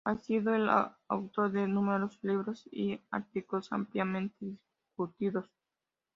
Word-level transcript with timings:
Ha 0.03 0.15
sido 0.17 0.55
el 0.55 0.67
autor 1.09 1.51
de 1.51 1.67
numerosos 1.67 2.23
libros 2.23 2.67
y 2.71 2.99
artículos 3.11 3.71
ampliamente 3.71 4.35
discutidos. 4.39 5.45